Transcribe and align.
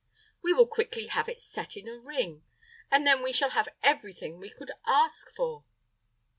We 0.41 0.51
will 0.51 0.65
quickly 0.65 1.05
have 1.09 1.29
it 1.29 1.39
set 1.39 1.77
in 1.77 1.87
a 1.87 1.99
ring, 1.99 2.41
and 2.89 3.05
then 3.05 3.21
we 3.21 3.31
shall 3.31 3.51
have 3.51 3.69
everything 3.83 4.39
we 4.39 4.49
could 4.49 4.71
ask 4.87 5.29
for." 5.29 5.63